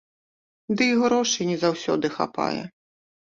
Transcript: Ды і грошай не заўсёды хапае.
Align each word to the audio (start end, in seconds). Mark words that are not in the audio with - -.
Ды 0.77 0.83
і 0.93 0.95
грошай 1.01 1.49
не 1.51 1.57
заўсёды 1.65 2.05
хапае. 2.17 2.61